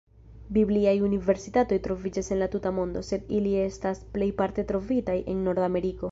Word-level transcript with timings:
Bibliaj 0.55 0.93
universitatoj 1.07 1.77
troviĝas 1.87 2.31
en 2.35 2.41
la 2.43 2.47
tuta 2.55 2.71
mondo, 2.77 3.03
sed 3.09 3.29
ili 3.39 3.51
estas 3.65 4.01
plejparte 4.15 4.65
trovitaj 4.73 5.19
en 5.35 5.45
Nordameriko. 5.49 5.99